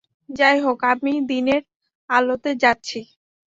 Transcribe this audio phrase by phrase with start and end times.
[0.29, 1.61] যাই হোক, আমি দিনের
[2.09, 2.99] আলোতে যাচ্ছি।